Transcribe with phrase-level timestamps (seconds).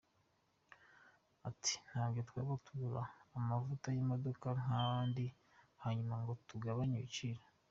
[1.49, 3.01] Ati “Ntabwo twaba tugura
[3.37, 5.25] amavuta y’imodoka nk’abandi
[5.83, 7.41] hanyuma ngo tugabanye ibiciro.